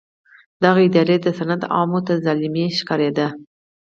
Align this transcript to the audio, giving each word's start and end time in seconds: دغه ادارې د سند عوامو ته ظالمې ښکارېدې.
دغه 0.63 0.79
ادارې 0.87 1.17
د 1.21 1.27
سند 1.39 1.61
عوامو 1.73 1.99
ته 2.07 2.13
ظالمې 2.25 2.65
ښکارېدې. 2.79 3.27